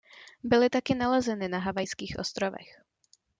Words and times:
Byly 0.43 0.69
taky 0.69 0.95
nalezeny 0.95 1.47
na 1.47 1.59
Havajských 1.59 2.15
ostrovech. 2.19 2.81